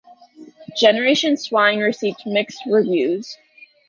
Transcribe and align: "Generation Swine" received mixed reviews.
"Generation 0.75 1.37
Swine" 1.37 1.77
received 1.77 2.25
mixed 2.25 2.63
reviews. 2.65 3.37